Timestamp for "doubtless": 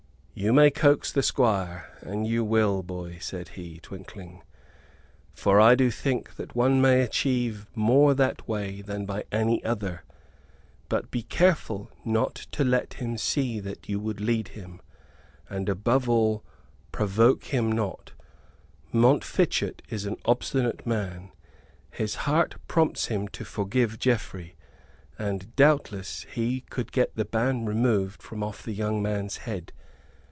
25.55-26.25